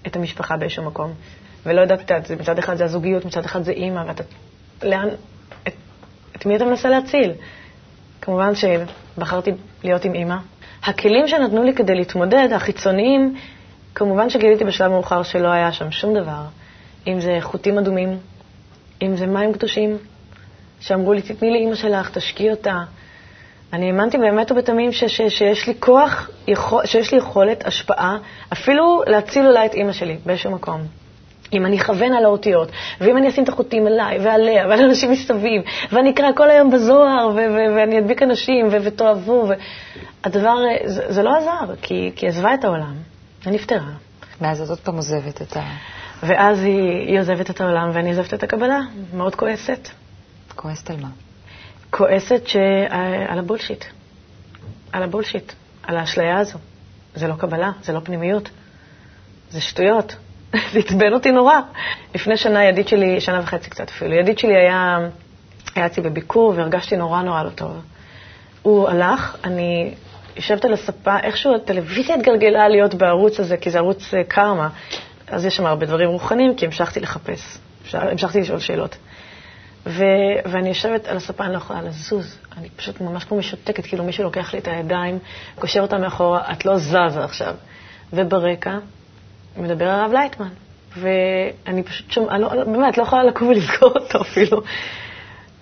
[0.07, 1.13] את המשפחה באיזשהו מקום.
[1.67, 4.23] ולא יודעת, את, מצד אחד זה הזוגיות, מצד אחד זה אימא, ואתה,
[4.83, 5.09] לאן,
[5.69, 5.75] את,
[6.37, 7.33] את מי אתה מנסה להציל?
[8.21, 9.51] כמובן שבחרתי
[9.85, 10.37] להיות עם אימא.
[10.83, 13.37] הכלים שנתנו לי כדי להתמודד, החיצוניים,
[13.95, 16.43] כמובן שגיליתי בשלב מאוחר שלא היה שם שום דבר.
[17.07, 18.19] אם זה חוטים אדומים,
[19.03, 19.99] אם זה מים קדושים,
[20.81, 22.83] שאמרו לי, תתני לאימא שלך, תשקיעי אותה.
[23.73, 28.19] אני האמנתי באמת ובתמים ש- ש- שיש לי כוח, יכול, שיש לי יכולת, השפעה,
[28.53, 30.81] אפילו להציל אולי את אימא שלי באיזשהו מקום.
[31.53, 32.69] אם אני אכוון על האותיות,
[33.01, 35.63] ואם אני אשים את החוטים עליי ועליה ועל אנשים מסביב,
[35.93, 39.53] ואני אקרא כל היום בזוהר, ו- ו- ואני אדביק אנשים, ו- ותאהבו, ו-
[40.25, 42.95] הדבר, זה, זה לא עזר, כי, כי עזבה את העולם,
[43.45, 43.91] היא נפטרה.
[44.41, 45.61] ואז את עוד פעם עוזבת את ה...
[46.23, 48.81] ואז היא, היא עוזבת את העולם ואני עוזבת את הקבלה,
[49.15, 49.89] מאוד כועסת.
[50.57, 51.09] כועסת על מה?
[51.91, 52.57] כועסת ש...
[53.29, 53.85] על הבולשיט.
[54.93, 56.59] על הבולשיט, על האשליה הזו.
[57.15, 58.51] זה לא קבלה, זה לא פנימיות,
[59.51, 60.17] זה שטויות.
[60.73, 61.61] זה עצבן אותי נורא.
[62.15, 64.99] לפני שנה ידיד שלי, שנה וחצי קצת אפילו, ידיד שלי היה,
[65.75, 67.83] היה אצלי בביקור והרגשתי נורא נורא לא טוב.
[68.63, 69.95] הוא הלך, אני
[70.37, 74.69] יושבת על הספה, איכשהו הטלוויזיה התגלגלה להיות בערוץ הזה, כי זה ערוץ אה, קרמה,
[75.29, 77.59] אז יש שם הרבה דברים רוחניים, כי המשכתי לחפש,
[77.93, 78.97] המשכתי לשאול שאלות.
[79.87, 80.03] ו-
[80.45, 82.39] ואני יושבת על הספה, אני לא יכולה לזוז.
[82.59, 85.19] אני פשוט ממש כמו משותקת, כאילו מישהו לוקח לי את הידיים,
[85.59, 87.55] קושר אותה מאחורה, את לא זזה עכשיו.
[88.13, 88.79] וברקע
[89.57, 90.49] מדבר הרב לייטמן.
[90.97, 94.63] ואני פשוט שומעת, לא, באמת, לא יכולה לקום ולסגור אותו אפילו.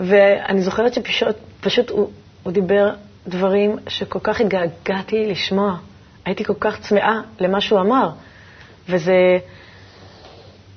[0.00, 2.10] ואני זוכרת שפשוט פשוט הוא,
[2.42, 2.90] הוא דיבר
[3.28, 5.76] דברים שכל כך התגעגעתי לשמוע.
[6.24, 8.08] הייתי כל כך צמאה למה שהוא אמר.
[8.88, 9.38] וזה,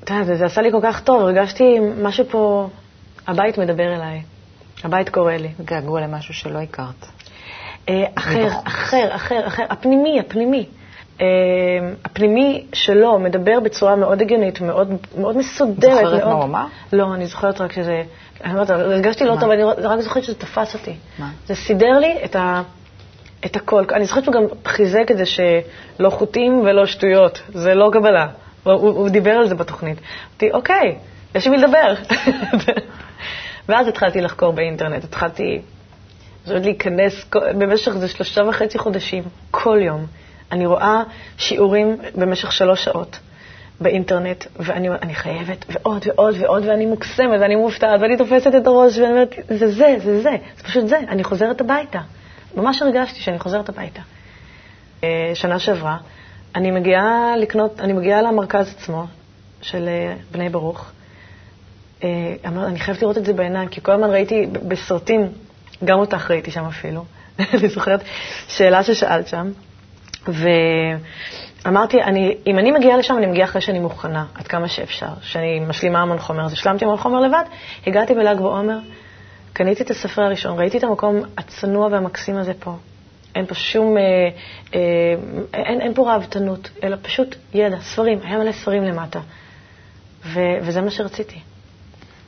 [0.04, 2.70] אתה יודע, זה, זה עשה לי כל כך טוב, הרגשתי משהו פה
[3.28, 4.22] הבית מדבר אליי,
[4.84, 5.50] הבית קורא לי.
[5.66, 7.06] געגוע למשהו שלא הכרת.
[7.90, 10.66] אה, אחר, אחר, אחר, אחר, הפנימי, הפנימי.
[11.22, 11.26] אה,
[12.06, 16.06] הפנימי שלו מדבר בצורה מאוד הגיונית, מאוד, מאוד מסודרת.
[16.06, 16.66] זוכרת מה הוא אמר?
[16.94, 18.04] לא, אני זוכרת רק שזה...
[18.44, 20.96] אני אומרת, הרגשתי לא טוב, אני רק זוכרת שזה תפס אותי.
[21.20, 21.30] מה?
[21.48, 22.62] זה סידר לי את, ה,
[23.46, 23.84] את הכל.
[23.94, 28.28] אני זוכרת שהוא גם חיזק את זה שלא חוטים ולא שטויות, זה לא קבלה.
[28.64, 29.98] הוא, הוא דיבר על זה בתוכנית.
[30.32, 30.96] אמרתי, אוקיי,
[31.36, 31.94] יש עם מי לדבר.
[33.70, 35.62] ואז התחלתי לחקור באינטרנט, התחלתי...
[36.46, 37.26] זאת להיכנס
[37.58, 40.06] במשך איזה שלושה וחצי חודשים, כל יום.
[40.52, 41.04] אני רואה
[41.38, 43.20] שיעורים במשך שלוש שעות
[43.82, 49.12] באינטרנט, ואני חייבת, ועוד ועוד ועוד, ואני מוקסמת, ואני מופתעת, ואני תופסת את הראש, ואני
[49.12, 52.00] אומרת, זה זה, זה זה, זה פשוט זה, אני חוזרת הביתה.
[52.56, 54.02] ממש הרגשתי שאני חוזרת הביתה.
[55.04, 55.98] אה, שנה שעברה,
[56.56, 59.06] אני מגיעה לקנות, אני מגיעה למרכז עצמו
[59.62, 60.92] של אה, בני ברוך.
[62.04, 65.28] אה, אמרתי, אני חייבת לראות את זה בעיניים, כי כל הזמן ראיתי בסרטים,
[65.86, 67.06] גם אותך ראיתי שם אפילו.
[67.54, 68.04] אני זוכרת
[68.48, 69.52] שאלה ששאלת שם,
[70.28, 75.60] ואמרתי, אני, אם אני מגיעה לשם, אני מגיעה אחרי שאני מוכנה, עד כמה שאפשר, שאני
[75.60, 76.46] משלימה המון חומר.
[76.46, 77.44] אז השלמתי המון חומר לבד,
[77.88, 78.78] הגעתי בל"ג בעומר,
[79.54, 82.76] קניתי את הספר הראשון, ראיתי את המקום הצנוע והמקסים הזה פה.
[83.36, 84.04] אין פה שום, אה,
[84.76, 84.80] אה,
[85.54, 89.20] אין, אין פה ראוותנות, אלא פשוט ידע, ספרים, היה מלא ספרים למטה.
[90.26, 91.40] ו, וזה מה שרציתי.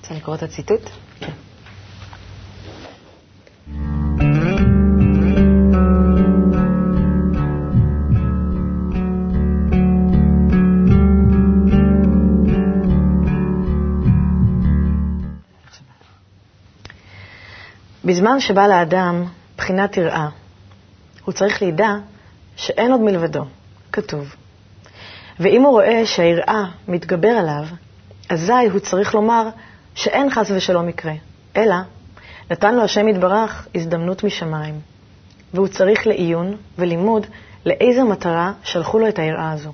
[0.02, 0.82] רוצה לקרוא את הציטוט?
[1.20, 1.32] כן.
[18.06, 19.24] בזמן שבא לאדם
[19.58, 20.30] בחינת יראה,
[21.26, 21.96] הוא צריך לידע
[22.56, 23.46] שאין עוד מלבדו,
[23.92, 24.36] כתוב.
[25.40, 27.66] ואם הוא רואה שהיראה מתגבר עליו,
[28.30, 29.50] אזי הוא צריך לומר
[30.00, 31.14] שאין חס ושלום מקרה,
[31.56, 31.76] אלא
[32.52, 34.80] נתן לו השם יתברך הזדמנות משמיים,
[35.54, 37.26] והוא צריך לעיון ולימוד
[37.66, 39.74] לאיזו מטרה שלחו לו את היראה הזו.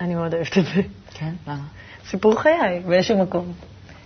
[0.00, 0.82] אני מאוד אוהבת את זה.
[1.14, 1.64] כן, למה?
[2.06, 3.52] סיפור חיי, באיזשהו מקום.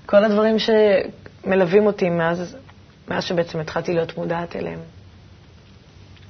[0.07, 2.57] כל הדברים שמלווים אותי מאז,
[3.09, 4.81] מאז שבעצם התחלתי להיות מודעת אליהם.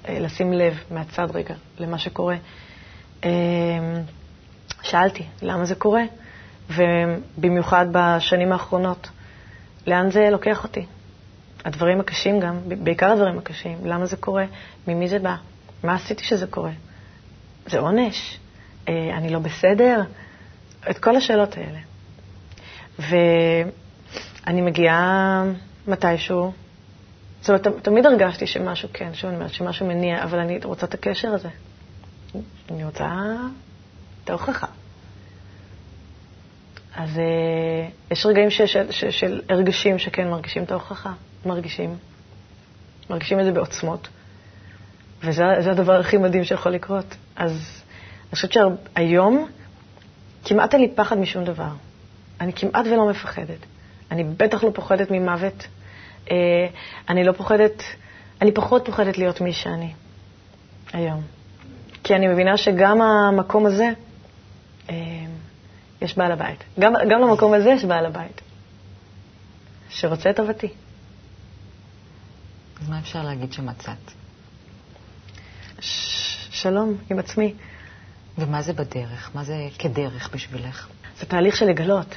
[0.09, 2.37] אה, לשים לב מהצד רגע למה שקורה.
[4.83, 6.03] שאלתי, למה זה קורה?
[6.71, 9.09] ובמיוחד בשנים האחרונות,
[9.87, 10.87] לאן זה לוקח אותי?
[11.64, 14.45] הדברים הקשים גם, בעיקר הדברים הקשים, למה זה קורה?
[14.88, 15.37] ממי זה בא?
[15.85, 16.71] מה עשיתי שזה קורה?
[17.67, 18.38] זה עונש?
[18.88, 20.03] אה, אני לא בסדר?
[20.91, 21.79] את כל השאלות האלה.
[22.99, 25.45] ואני מגיעה
[25.88, 26.53] מתישהו,
[27.41, 30.95] זאת אומרת, תמיד הרגשתי שמשהו כן, שוב אני אומרת, שמשהו מניע, אבל אני רוצה את
[30.95, 31.49] הקשר הזה.
[32.71, 33.37] אני רוצה
[34.29, 34.67] את ההוכחה.
[36.97, 41.12] אז uh, יש רגעים ש, של, של, של הרגשים שכן מרגישים את ההוכחה,
[41.47, 41.97] מרגישים.
[43.11, 44.09] מרגישים את זה בעוצמות,
[45.25, 47.14] וזה הדבר הכי מדהים שיכול לקרות.
[47.37, 49.49] אז אני חושבת שהיום
[50.45, 51.71] כמעט אין לי פחד משום דבר.
[52.41, 53.67] אני כמעט ולא מפחדת.
[54.11, 55.67] אני בטח לא פוחדת ממוות.
[56.27, 56.31] Uh,
[57.09, 57.83] אני לא פוחדת,
[58.43, 59.93] אני פחות פוחדת להיות מי שאני
[60.93, 61.23] היום.
[62.05, 63.88] כי אני מבינה שגם המקום הזה,
[66.03, 66.64] יש בעל הבית.
[66.79, 68.40] גם, גם למקום הזה יש בעל הבית,
[69.88, 70.68] שרוצה את טובתי.
[72.83, 74.12] אז מה אפשר להגיד שמצאת?
[75.81, 77.55] ש- שלום עם עצמי.
[78.38, 79.31] ומה זה בדרך?
[79.35, 80.88] מה זה כדרך בשבילך?
[81.18, 82.14] זה תהליך של לגלות.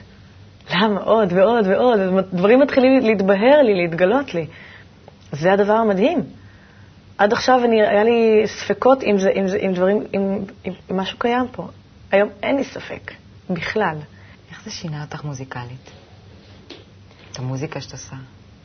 [0.73, 1.99] למה עוד ועוד ועוד?
[2.34, 4.47] דברים מתחילים להתבהר לי, להתגלות לי.
[5.31, 6.23] זה הדבר המדהים.
[7.17, 11.19] עד עכשיו אני, היה לי ספקות אם, זה, אם, זה, אם דברים, אם, אם משהו
[11.19, 11.67] קיים פה.
[12.12, 13.12] היום אין לי ספק.
[13.50, 13.97] בכלל.
[14.50, 15.91] איך זה שינה אותך מוזיקלית?
[17.32, 18.15] את המוזיקה שאת עושה?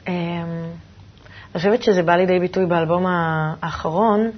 [0.09, 4.31] אמ, אני חושבת שזה בא לידי ביטוי באלבום האחרון,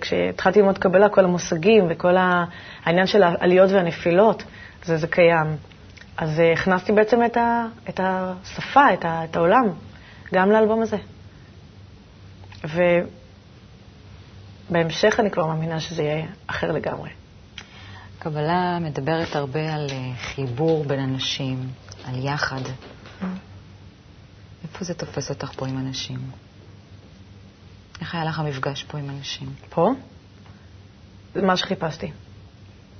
[0.00, 2.16] כשהתחלתי ללמוד קבלה, כל המושגים וכל
[2.84, 4.42] העניין של העליות והנפילות,
[4.84, 5.56] זה, זה קיים.
[6.16, 9.64] אז אה, הכנסתי בעצם את, ה, את השפה, את, ה, את העולם,
[10.34, 10.96] גם לאלבום הזה.
[14.70, 17.10] ובהמשך אני כבר מאמינה שזה יהיה אחר לגמרי.
[18.22, 21.68] קבלה מדברת הרבה על אה, חיבור בין אנשים,
[22.04, 22.60] על יחד.
[24.62, 26.18] איפה זה תופס אותך פה עם אנשים?
[28.00, 29.48] איך היה לך המפגש פה עם אנשים?
[29.68, 29.90] פה?
[31.34, 32.10] זה מה שחיפשתי.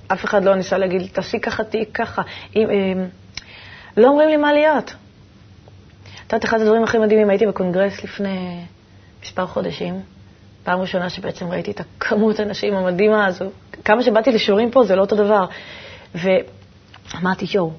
[0.07, 2.21] אף אחד לא ניסה להגיד לי, תעשי ככה, תהיי ככה.
[2.55, 3.05] אם, אם,
[3.97, 4.89] לא אומרים לי מה להיות.
[6.27, 8.65] את יודעת, אחד הדברים הכי מדהימים, הייתי בקונגרס לפני
[9.23, 10.01] מספר חודשים,
[10.63, 13.45] פעם ראשונה שבעצם ראיתי את הכמות האנשים המדהימה הזו.
[13.85, 15.45] כמה שבאתי לשיעורים פה זה לא אותו דבר.
[16.15, 17.71] ואמרתי, יואו,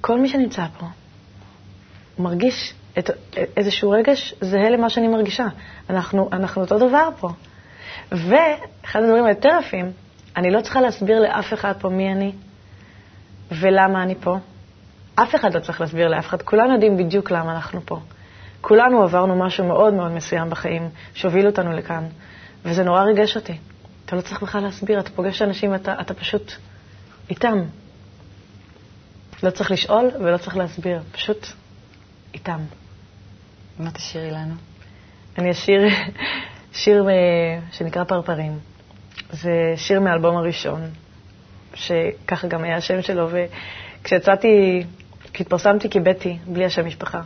[0.00, 0.86] כל מי שנמצא פה
[2.18, 3.10] מרגיש את,
[3.56, 5.46] איזשהו רגש זהה למה שאני מרגישה.
[5.90, 7.28] אנחנו, אנחנו אותו דבר פה.
[8.12, 9.92] ואחד הדברים היותר יפים,
[10.36, 12.32] אני לא צריכה להסביר לאף אחד פה מי אני
[13.52, 14.36] ולמה אני פה.
[15.14, 18.00] אף אחד לא צריך להסביר לאף אחד, כולנו יודעים בדיוק למה אנחנו פה.
[18.66, 22.04] כולנו עברנו משהו מאוד מאוד מסוים בחיים שהוביל אותנו לכאן,
[22.64, 23.58] וזה נורא ריגש אותי.
[24.04, 26.52] אתה לא צריך בכלל להסביר, אתה פוגש אנשים, אתה, אתה פשוט
[27.30, 27.62] איתם.
[29.42, 31.46] לא צריך לשאול ולא צריך להסביר, פשוט
[32.34, 32.60] איתם.
[33.78, 34.54] מה תשאירי לנו?
[35.38, 35.80] אני אשיר
[36.82, 37.06] שיר
[37.72, 38.58] שנקרא פרפרים.
[39.30, 40.80] זה שיר מהאלבום הראשון,
[41.74, 43.28] שככה גם היה השם שלו,
[44.02, 44.84] וכשיצאתי,
[45.32, 47.20] כשהתפרסמתי כבטי, בלי השם משפחה,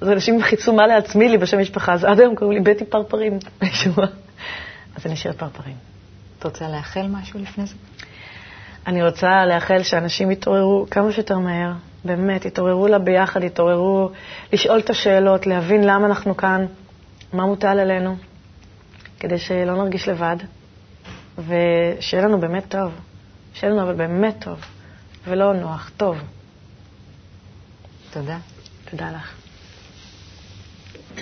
[0.00, 3.38] אז אנשים חיצו מה לעצמי לי בשם משפחה, אז עד היום קוראים לי בטי פרפרים.
[4.96, 5.74] אז אני אשאיר פרפרים.
[6.38, 7.74] את רוצה לאחל משהו לפני זה?
[8.86, 11.72] אני רוצה לאחל שאנשים יתעוררו כמה שיותר מהר,
[12.04, 14.10] באמת, יתעוררו לה ביחד, יתעוררו
[14.52, 16.66] לשאול את השאלות, להבין למה אנחנו כאן,
[17.32, 18.16] מה מוטל עלינו,
[19.20, 20.36] כדי שלא נרגיש לבד,
[21.38, 22.92] ושיהיה לנו באמת טוב.
[23.54, 24.60] שיהיה לנו אבל באמת טוב,
[25.28, 26.18] ולא נוח, טוב.
[28.10, 28.38] תודה.
[28.90, 29.39] תודה לך.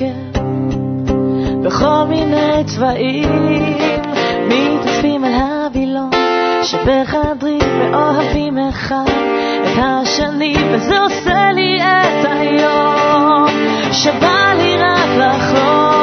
[0.00, 0.40] כן.
[1.62, 3.28] בכל מיני צבעים
[4.48, 6.10] מתאספים על הווילון
[6.62, 9.04] שבחדרי ואוהבים אחד
[9.62, 13.46] את השני וזה עושה לי את היום
[13.92, 15.99] שבא לי רק לחלום.